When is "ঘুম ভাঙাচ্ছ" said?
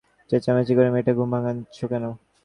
1.17-1.77